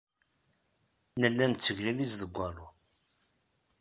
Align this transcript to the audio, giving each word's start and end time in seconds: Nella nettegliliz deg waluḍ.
Nella 1.21 1.45
nettegliliz 1.51 2.13
deg 2.21 2.31
waluḍ. 2.35 2.71